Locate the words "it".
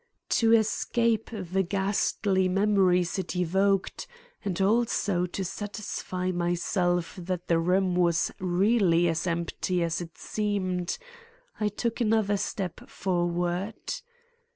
3.19-3.35, 10.01-10.17